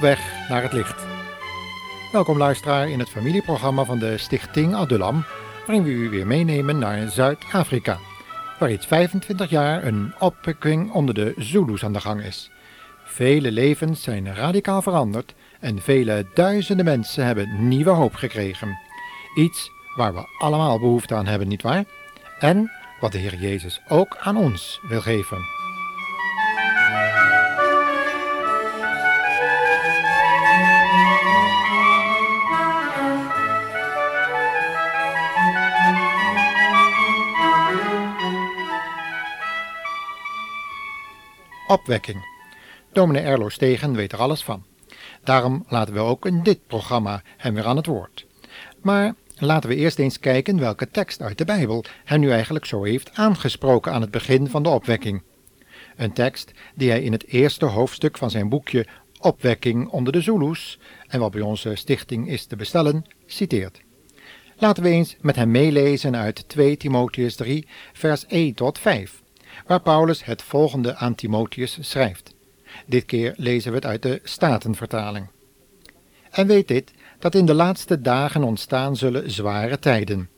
[0.00, 1.06] Weg naar het licht.
[2.12, 5.24] Welkom luisteraar in het familieprogramma van de Stichting Adulam,
[5.66, 7.98] waarin we u weer meenemen naar Zuid-Afrika,
[8.58, 12.50] waar iets 25 jaar een opwekking onder de Zulus aan de gang is.
[13.04, 18.78] Vele levens zijn radicaal veranderd en vele duizenden mensen hebben nieuwe hoop gekregen.
[19.34, 21.84] Iets waar we allemaal behoefte aan hebben, nietwaar?
[22.38, 22.70] En
[23.00, 25.57] wat de Heer Jezus ook aan ons wil geven.
[41.68, 42.24] Opwekking.
[42.92, 44.64] Dominee Erlo Stegen weet er alles van.
[45.24, 48.26] Daarom laten we ook in dit programma hem weer aan het woord.
[48.82, 52.84] Maar laten we eerst eens kijken welke tekst uit de Bijbel hij nu eigenlijk zo
[52.84, 55.22] heeft aangesproken aan het begin van de opwekking.
[55.96, 58.86] Een tekst die hij in het eerste hoofdstuk van zijn boekje
[59.20, 63.80] Opwekking onder de Zulus, en wat bij onze stichting is te bestellen, citeert.
[64.56, 69.22] Laten we eens met hem meelezen uit 2 Timotheus 3, vers 1 tot 5
[69.66, 72.34] waar Paulus het volgende aan Timotheus schrijft.
[72.86, 75.28] Dit keer lezen we het uit de Statenvertaling.
[76.30, 80.28] En weet dit, dat in de laatste dagen ontstaan zullen zware tijden.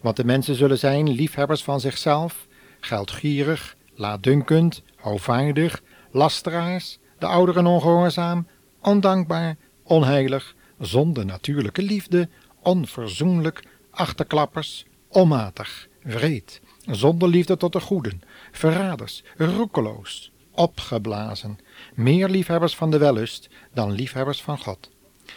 [0.00, 2.46] Want de mensen zullen zijn liefhebbers van zichzelf,
[2.80, 8.46] geldgierig, laatdunkend, hoogvaardig, lasteraars, de ouderen ongehoorzaam,
[8.80, 12.28] ondankbaar, onheilig, zonder natuurlijke liefde,
[12.62, 18.22] onverzoenlijk, achterklappers, onmatig, wreed, zonder liefde tot de goeden,
[18.56, 21.58] verraders, roekeloos, opgeblazen,
[21.94, 24.90] meer liefhebbers van de wellust dan liefhebbers van God.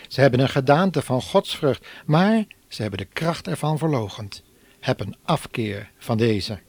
[0.08, 4.44] Ze hebben een gedaante van godsvrucht, maar ze hebben de kracht ervan verlogend.
[4.80, 6.60] Heb een afkeer van deze.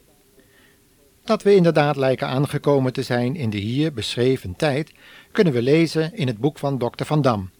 [1.24, 4.92] Dat we inderdaad lijken aangekomen te zijn in de hier beschreven tijd,
[5.32, 7.04] kunnen we lezen in het boek van Dr.
[7.04, 7.50] Van Dam,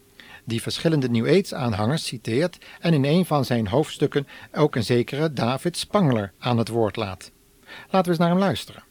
[0.44, 5.76] die verschillende New Age-aanhangers citeert en in een van zijn hoofdstukken ook een zekere David
[5.76, 7.30] Spangler aan het woord laat.
[7.82, 8.84] Laten we eens naar hem luisteren.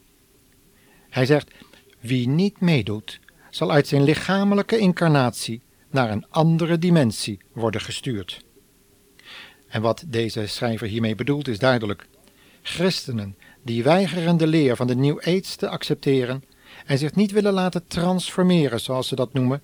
[1.09, 1.51] Hij zegt:
[1.99, 8.45] Wie niet meedoet, zal uit zijn lichamelijke incarnatie naar een andere dimensie worden gestuurd.
[9.67, 12.07] En wat deze schrijver hiermee bedoelt is duidelijk.
[12.61, 16.43] Christenen die weigeren de leer van de New Age te accepteren
[16.85, 19.61] en zich niet willen laten transformeren, zoals ze dat noemen,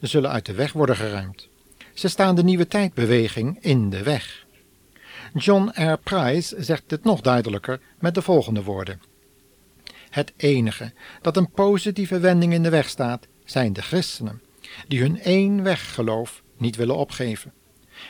[0.00, 1.48] zullen uit de weg worden geruimd.
[1.94, 4.45] Ze staan de nieuwe tijdbeweging in de weg.
[5.38, 5.98] John R.
[5.98, 9.00] Price zegt het nog duidelijker met de volgende woorden.
[10.10, 14.42] Het enige dat een positieve wending in de weg staat, zijn de christenen,
[14.88, 15.76] die hun één
[16.56, 17.52] niet willen opgeven.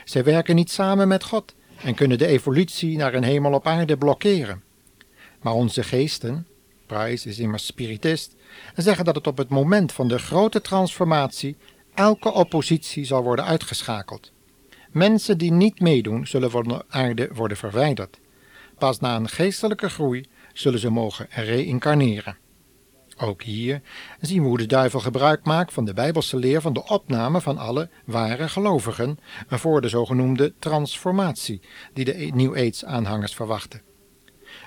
[0.05, 3.97] Zij werken niet samen met God en kunnen de evolutie naar een hemel op aarde
[3.97, 4.63] blokkeren.
[5.41, 6.47] Maar onze geesten,
[6.85, 8.35] Price is immers spiritist,
[8.75, 11.57] zeggen dat het op het moment van de grote transformatie
[11.93, 14.31] elke oppositie zal worden uitgeschakeld.
[14.91, 18.19] Mensen die niet meedoen, zullen van de aarde worden verwijderd.
[18.77, 22.37] Pas na een geestelijke groei zullen ze mogen reïncarneren.
[23.19, 23.81] Ook hier
[24.21, 27.57] zien we hoe de duivel gebruik maakt van de bijbelse leer van de opname van
[27.57, 31.61] alle ware gelovigen voor de zogenoemde transformatie
[31.93, 33.81] die de New Age-aanhangers verwachten.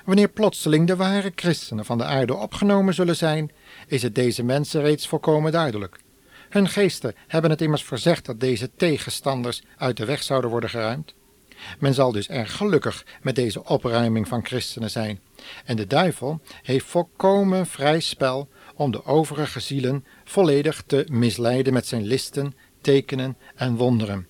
[0.05, 3.53] Wanneer plotseling de ware christenen van de aarde opgenomen zullen zijn,
[3.87, 6.01] is het deze mensen reeds volkomen duidelijk.
[6.51, 11.15] Hun geesten hebben het immers verzegd dat deze tegenstanders uit de weg zouden worden geruimd.
[11.79, 15.21] Men zal dus erg gelukkig met deze opruiming van christenen zijn.
[15.65, 21.87] En de duivel heeft volkomen vrij spel om de overige zielen volledig te misleiden met
[21.87, 24.29] zijn listen, tekenen en wonderen.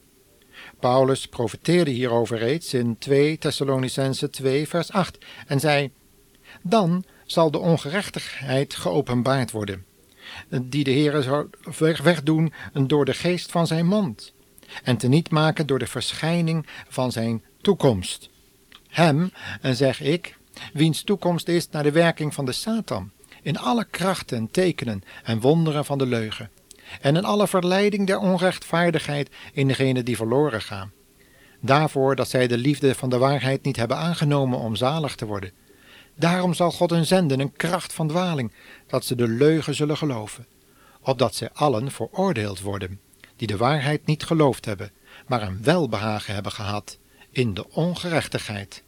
[0.80, 5.92] Paulus profeteerde hierover reeds in 2 Thessalonicense 2 vers 8 en zei:
[6.62, 9.84] Dan zal de ongerechtigheid geopenbaard worden,
[10.48, 11.48] die de Heer zou
[12.02, 14.32] wegdoen door de geest van zijn mond
[14.82, 18.28] en teniet maken door de verschijning van zijn toekomst.
[18.88, 19.32] Hem,
[19.62, 20.36] zeg ik,
[20.72, 23.10] wiens toekomst is naar de werking van de Satan,
[23.42, 26.50] in alle krachten, tekenen en wonderen van de leugen,
[27.00, 30.92] en in alle verleiding der onrechtvaardigheid in degenen die verloren gaan.
[31.60, 35.52] Daarvoor dat zij de liefde van de waarheid niet hebben aangenomen om zalig te worden.
[36.20, 38.52] Daarom zal God hun zenden een kracht van dwaling,
[38.86, 40.46] dat ze de leugen zullen geloven,
[41.00, 43.00] opdat zij allen veroordeeld worden
[43.36, 44.90] die de waarheid niet geloofd hebben,
[45.26, 46.98] maar een welbehagen hebben gehad
[47.30, 48.82] in de ongerechtigheid.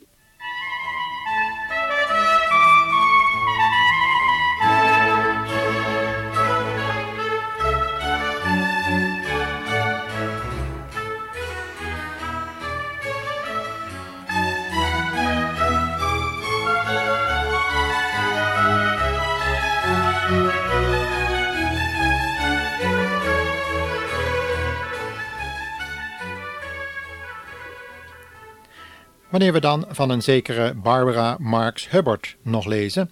[29.33, 33.11] Wanneer we dan van een zekere Barbara Marx Hubbard nog lezen,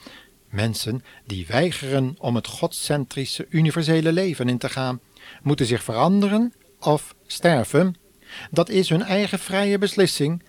[0.48, 5.00] mensen die weigeren om het godcentrische universele leven in te gaan,
[5.42, 7.94] moeten zich veranderen of sterven,
[8.50, 10.42] dat is hun eigen vrije beslissing.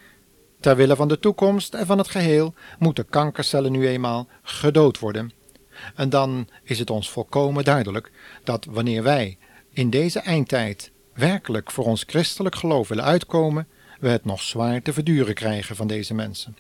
[0.60, 5.32] Ter wille van de toekomst en van het geheel moeten kankercellen nu eenmaal gedood worden.
[5.96, 8.12] En dan is het ons volkomen duidelijk
[8.44, 9.38] dat wanneer wij
[9.74, 13.68] in deze eindtijd werkelijk voor ons christelijk geloof willen uitkomen,
[14.02, 16.58] we het nog zwaar te verduren krijgen van deze mensen.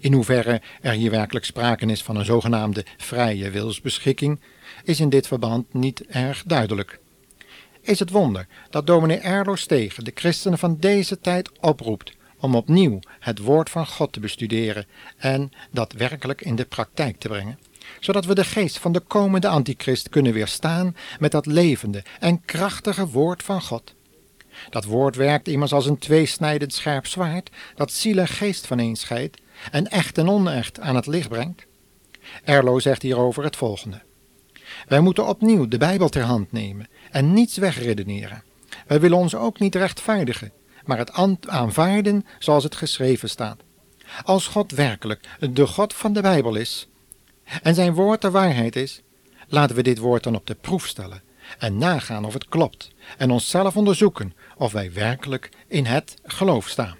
[0.00, 4.40] In hoeverre er hier werkelijk sprake is van een zogenaamde vrije wilsbeschikking,
[4.84, 7.00] is in dit verband niet erg duidelijk.
[7.80, 13.00] Is het wonder dat dominee Erlo Stegen de christenen van deze tijd oproept om opnieuw
[13.20, 14.86] het woord van God te bestuderen
[15.16, 17.58] en dat werkelijk in de praktijk te brengen,
[18.00, 23.06] zodat we de geest van de komende antichrist kunnen weerstaan met dat levende en krachtige
[23.06, 23.94] woord van God.
[24.70, 29.40] Dat woord werkt immers als een tweesnijdend scherp zwaard dat ziel en geest vaneenscheidt
[29.70, 31.66] en echt en onecht aan het licht brengt.
[32.44, 34.00] Erlo zegt hierover het volgende.
[34.86, 38.42] Wij moeten opnieuw de Bijbel ter hand nemen en niets wegredeneren.
[38.86, 40.52] Wij willen ons ook niet rechtvaardigen,
[40.84, 41.12] maar het
[41.46, 43.60] aanvaarden zoals het geschreven staat.
[44.22, 46.88] Als God werkelijk de God van de Bijbel is
[47.62, 49.02] en zijn woord de waarheid is,
[49.48, 51.22] laten we dit woord dan op de proef stellen
[51.58, 56.96] en nagaan of het klopt en onszelf onderzoeken of wij werkelijk in het geloof staan.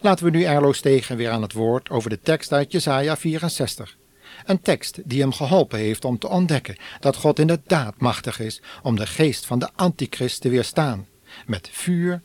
[0.00, 3.96] Laten we nu Erlo Stegen weer aan het woord over de tekst uit Jesaja 64.
[4.44, 8.96] Een tekst die hem geholpen heeft om te ontdekken dat God inderdaad machtig is om
[8.96, 11.08] de geest van de antichrist te weerstaan,
[11.46, 12.22] met vuur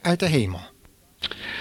[0.00, 0.60] uit de hemel.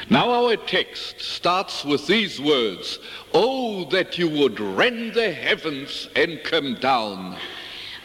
[0.07, 2.99] Now our text starts with these words,
[3.31, 7.35] Oh that you would rend the heavens and come down.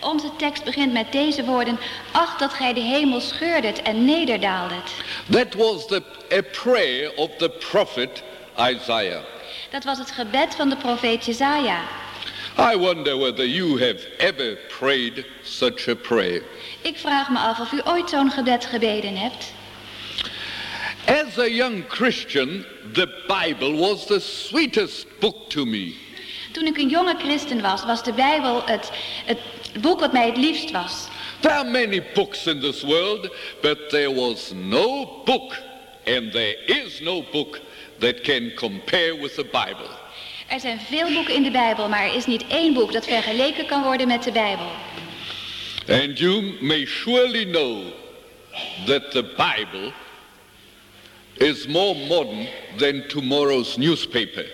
[0.05, 1.79] Onze tekst begint met deze woorden.
[2.13, 4.93] Ach, dat gij de hemel scheurdet en nederdaaldet.
[5.31, 6.03] That was the,
[6.33, 8.23] a prayer of the prophet
[8.59, 9.23] Isaiah.
[9.71, 11.81] Dat was het gebed van de profeet Jezaja.
[12.59, 16.43] I wonder whether you have ever prayed such a prayer.
[16.83, 19.53] Ik vraag me af of u ooit zo'n gebed gebeden hebt.
[21.07, 25.95] As a young Christian, the Bible was the sweetest book to me.
[26.53, 28.91] Toen ik een jonge christen was, was de Bijbel het,
[29.25, 29.39] het
[29.81, 31.09] boek wat mij het liefst was.
[31.41, 33.31] There are many books in this world,
[33.61, 35.63] but there was no book,
[36.07, 37.61] and there is no book
[37.99, 39.91] that can compare with the Bible.
[40.49, 43.67] Er zijn veel boeken in de Bijbel, maar er is niet één boek dat vergeleken
[43.67, 44.71] kan worden met de Bijbel.
[45.89, 47.83] And you may surely know
[48.87, 49.93] that the Bible
[51.35, 54.45] is more modern than tomorrow's newspaper.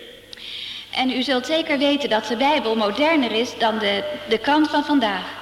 [0.91, 4.85] En u zult zeker weten dat de Bijbel moderner is dan de, de krant van
[4.85, 5.39] vandaag.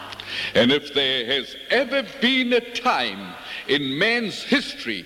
[0.56, 3.34] And if there has ever been a time
[3.66, 5.06] in man's history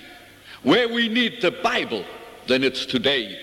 [0.62, 2.03] where we need the Bible,
[2.46, 3.38] then it's today.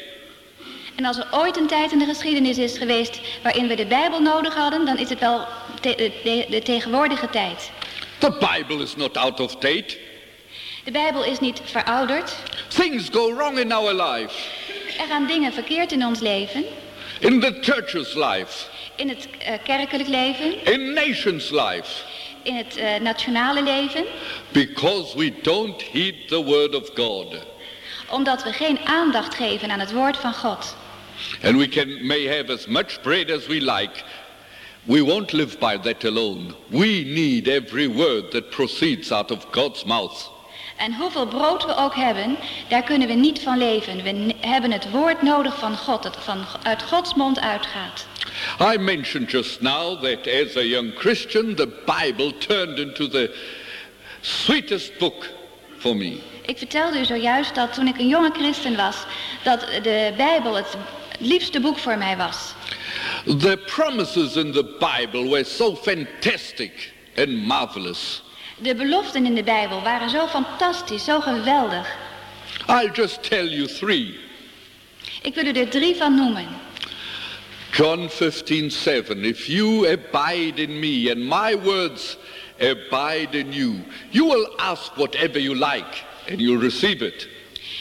[0.94, 4.20] En als er ooit een tijd in de geschiedenis is geweest waarin we de Bijbel
[4.20, 5.46] nodig hadden, dan is het wel
[5.80, 7.70] te, de, de tegenwoordige tijd.
[8.18, 9.96] The Bible is not out of date.
[10.84, 12.36] De Bijbel is niet verouderd.
[12.68, 14.34] Things go wrong in our life.
[14.98, 16.64] Er gaan dingen verkeerd in ons leven.
[17.18, 18.68] In the church's life.
[18.96, 20.64] In het uh, kerkelijk leven.
[20.64, 22.04] In nation's life.
[22.42, 24.04] In het uh, nationale leven.
[24.52, 27.46] Because we don't heed the word of God.
[28.08, 30.76] Omdat we geen aandacht geven aan het woord van God.
[31.42, 34.02] And we can may have as much bread as we like.
[34.84, 36.54] We won't live by that alone.
[36.70, 40.29] We need every word that proceeds out of God's mouth.
[40.80, 42.36] En hoeveel brood we ook hebben,
[42.68, 44.02] daar kunnen we niet van leven.
[44.02, 48.06] We hebben het woord nodig van God, dat van, uit Gods mond uitgaat.
[48.74, 53.34] I mentioned just now that as a young Christian, the Bible turned into the
[54.20, 55.28] sweetest book
[55.78, 56.18] for me.
[56.46, 58.96] Ik vertelde u zojuist dat toen ik een jonge christen was,
[59.42, 60.76] dat de Bijbel het
[61.18, 62.54] liefste boek voor mij was.
[63.38, 68.22] The promises in the Bible were so fantastic and marvelous.
[68.62, 71.96] De beloften in de Bijbel waren zo fantastisch, zo geweldig.
[72.68, 74.18] I'll just tell you three.
[75.22, 76.46] Ik wil u er drie van noemen.
[77.72, 82.16] John 15:7 If you abide in me and my words
[82.58, 87.28] abide in you, you will ask whatever you like and you'll receive it.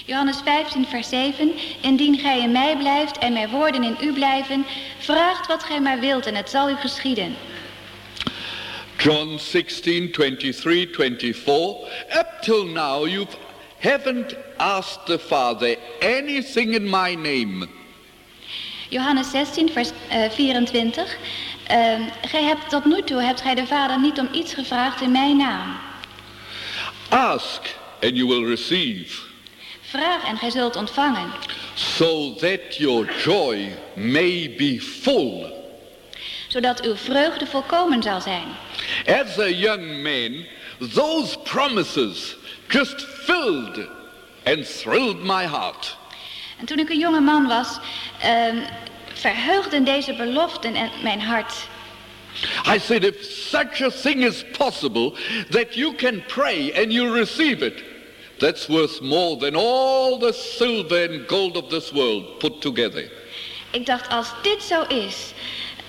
[0.06, 4.66] Johannes 15 vers 7 Indien gij in mij blijft en mijn woorden in u blijven,
[4.98, 7.36] vraagt wat gij maar wilt en het zal u geschieden.
[9.00, 11.88] John 16, 23, 24.
[12.16, 13.28] Up till now, you
[13.80, 17.70] haven't asked the Father anything in my name.
[18.90, 21.18] Johannes 16, vers uh, 24.
[21.72, 25.12] Uh, gij hebt tot nu toe hebt gij de Vader niet om iets gevraagd in
[25.12, 25.78] mijn naam.
[27.10, 29.22] Ask and you will receive.
[29.82, 31.32] Vraag en gij zult ontvangen,
[31.74, 35.58] so that your joy may be full.
[36.50, 38.48] zodat uw vreugde volkomen zal zijn.
[39.08, 40.46] As a young man,
[40.80, 42.36] those promises
[42.70, 43.88] just filled
[44.46, 45.98] and thrilled my heart.
[46.60, 47.80] En toen ik een jonge man was,
[48.22, 48.58] ehm,
[49.14, 51.68] verheugden deze beloften en mijn hart.
[52.66, 55.14] I said, if such a thing is possible,
[55.50, 57.84] that you can pray and you receive it,
[58.38, 63.12] that's worth more than all the silver and gold of this world put together.
[63.72, 65.34] Ik dacht, als dit zo is,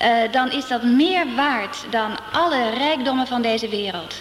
[0.00, 4.14] eh, dan is dat meer waard dan alle rijkdommen van deze wereld.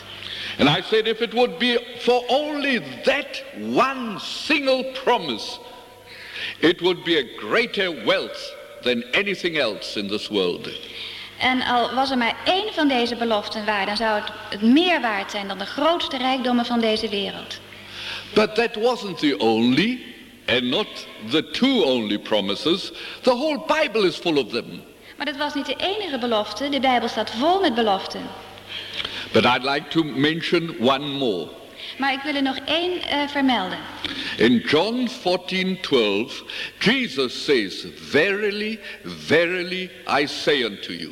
[0.57, 3.43] And I said, if it would be for only that
[3.73, 5.59] one single promise,
[6.59, 10.69] it would be a greater wealth than anything else in this world.
[11.37, 15.01] En al was er maar één van deze beloften waar, dan zou het, het meer
[15.01, 17.59] waard zijn dan de grootste rijkdommen van deze wereld.
[18.33, 19.99] But that wasn't the only,
[20.45, 20.87] and not
[21.29, 22.91] the two only promises.
[23.21, 24.81] The whole Bible is full of them.
[25.19, 28.21] Maar dat was niet de enige belofte, de Bijbel staat vol met beloften.
[29.31, 31.47] But I'd like to mention one more.
[31.97, 33.77] Maar ik wil er nog één eh, vermelden.
[34.37, 36.43] In John 14:12,
[36.79, 41.11] Jesus says, Verily, verily, I say unto you.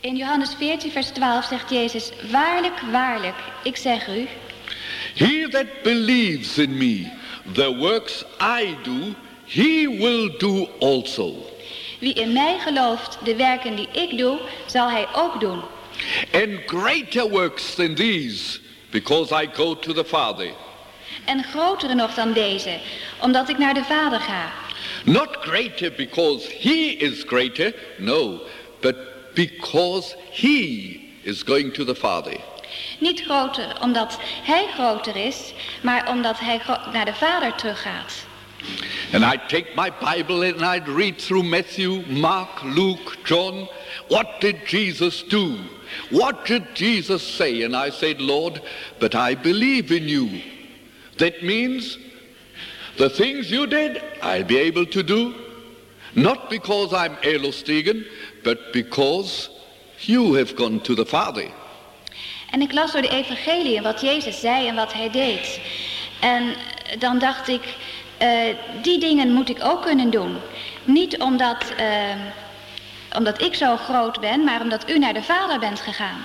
[0.00, 4.28] In Johannes 14, vers 12 zegt Jezus, waarlijk, waarlijk, ik zeg u,
[5.14, 7.10] He that believes in me,
[7.52, 9.14] the works I do,
[9.46, 11.52] he will do also.
[11.98, 15.62] Wie in mij gelooft, de werken die ik doe, zal hij ook doen.
[16.32, 18.60] And greater works than these,
[18.90, 20.50] because I go to the Father.
[21.24, 22.78] En grotere nog dan deze,
[23.20, 24.52] omdat ik naar de Vader ga.
[25.04, 28.40] Not greater because he is greater, no,
[28.80, 28.96] but
[29.34, 32.36] because he is going to the Father.
[32.98, 36.60] Niet groter omdat hij groter is, maar omdat hij
[36.92, 38.26] naar de Vader teruggaat.
[39.12, 43.68] And I'd take my Bible and I'd read through Matthew, Mark, Luke, John.
[44.08, 45.58] What did Jesus do?
[46.10, 47.62] What did Jesus say?
[47.62, 48.60] And I said, Lord,
[48.98, 50.42] but I believe in you.
[51.18, 51.98] That means
[52.96, 55.34] the things you did, I'll be able to do.
[56.14, 58.04] Not because I'm Elostegen,
[58.44, 59.50] but because
[60.00, 61.50] you have gone to the Father.
[62.50, 65.60] En ik las door de evangelie wat Jezus zei en wat hij deed.
[66.20, 66.54] En
[66.98, 67.62] dan dacht ik,
[68.18, 70.36] eh, die dingen moet ik ook kunnen doen.
[70.84, 72.14] Niet omdat, eh,
[73.16, 76.20] omdat ik zo groot ben, maar omdat u naar de Vader bent gegaan.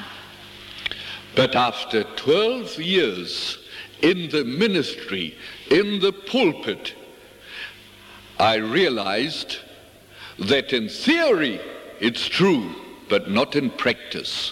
[1.34, 3.60] But after 12 years
[4.00, 5.34] in the ministry,
[5.68, 6.96] in the pulpit,
[8.40, 9.60] I realized
[10.48, 11.60] that in theory
[12.00, 12.64] it's true,
[13.08, 14.52] but not in practice.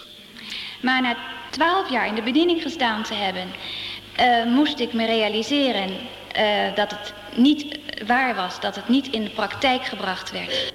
[0.81, 1.17] Maar na
[1.49, 3.47] twaalf jaar in de bediening gestaan te hebben,
[4.15, 5.89] eh, moest ik me realiseren
[6.31, 10.73] eh, dat het niet waar was, dat het niet in de praktijk gebracht werd.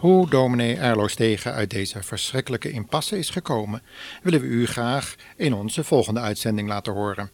[0.00, 3.82] Hoe dominee Erlo Stegen uit deze verschrikkelijke impasse is gekomen,
[4.22, 7.30] willen we u graag in onze volgende uitzending laten horen.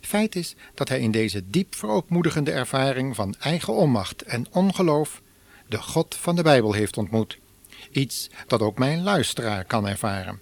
[0.00, 5.22] Feit is dat hij in deze diep verootmoedigende ervaring van eigen onmacht en ongeloof
[5.66, 7.38] de God van de Bijbel heeft ontmoet.
[7.90, 10.40] Iets dat ook mijn luisteraar kan ervaren.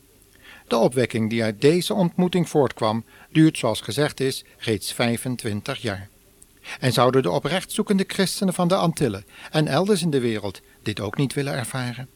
[0.69, 6.09] De opwekking die uit deze ontmoeting voortkwam, duurt zoals gezegd is reeds 25 jaar.
[6.81, 11.01] En zouden de oprecht zoekende christenen van de Antillen en elders in de wereld dit
[11.01, 12.09] ook niet willen ervaren?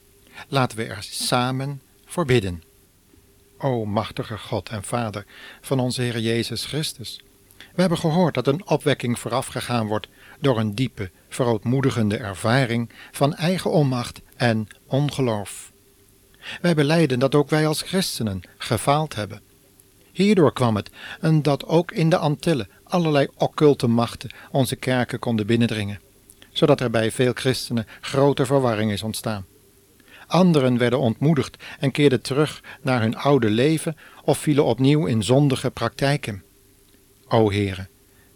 [0.48, 2.62] Laten we er samen voor bidden.
[3.58, 5.24] O machtige God en Vader
[5.60, 7.20] van onze Heer Jezus Christus.
[7.74, 10.08] We hebben gehoord dat een opwekking voorafgegaan wordt
[10.40, 15.72] door een diepe, verootmoedigende ervaring van eigen onmacht en ongeloof.
[16.60, 19.40] Wij beleiden dat ook wij als christenen gefaald hebben.
[20.12, 25.46] Hierdoor kwam het en dat ook in de Antillen allerlei occulte machten onze kerken konden
[25.46, 26.00] binnendringen,
[26.60, 29.46] zodat er bij veel christenen grote verwarring is ontstaan.
[30.26, 35.70] Anderen werden ontmoedigd en keerden terug naar hun oude leven of vielen opnieuw in zondige
[35.70, 36.42] praktijken.
[37.28, 37.86] O Heere,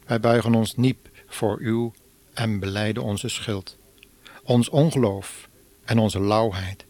[0.06, 1.90] wij buigen ons niep voor U
[2.34, 3.76] en beleiden onze schuld,
[4.42, 5.48] ons ongeloof
[5.84, 6.84] en onze lauwheid,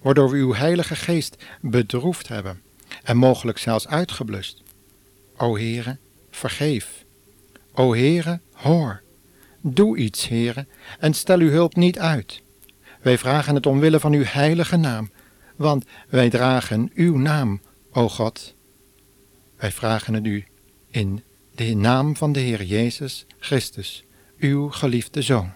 [0.00, 2.62] waardoor we Uw Heilige Geest bedroefd hebben
[3.02, 4.62] en mogelijk zelfs uitgeblust.
[5.36, 5.96] O Heere,
[6.30, 7.04] vergeef.
[7.72, 9.04] O Heere, hoor.
[9.68, 10.66] Doe iets, Heere,
[10.98, 12.42] en stel uw hulp niet uit.
[13.00, 15.10] Wij vragen het omwille van uw heilige naam,
[15.56, 17.60] want wij dragen uw naam,
[17.92, 18.54] o God.
[19.56, 20.44] Wij vragen het u
[20.90, 21.22] in
[21.54, 24.04] de naam van de Heer Jezus Christus,
[24.38, 25.52] uw geliefde Zoon.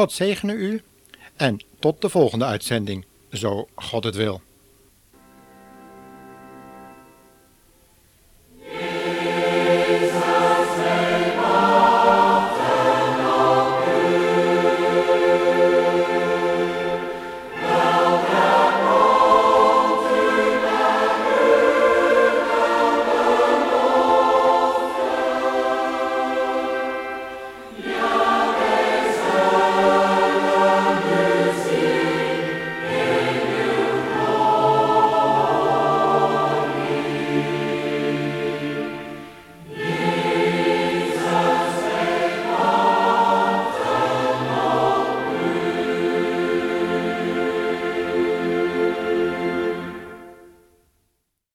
[0.00, 0.82] God zegene u
[1.36, 4.40] en tot de volgende uitzending, zo God het wil.